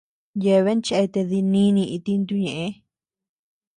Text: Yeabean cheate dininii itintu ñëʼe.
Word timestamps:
Yeabean 0.43 0.81
cheate 0.87 1.21
dininii 1.29 1.91
itintu 1.97 2.33
ñëʼe. 2.43 2.67